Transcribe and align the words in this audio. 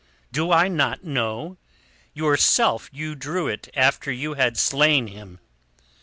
"Do 0.31 0.51
I 0.51 0.67
not 0.67 1.03
know? 1.03 1.59
Yourself 2.15 2.89
you 2.91 3.13
drew 3.13 3.47
it 3.47 3.69
after 3.75 4.11
you 4.11 4.33
had 4.33 4.57
slain 4.57 5.05
him." 5.05 5.37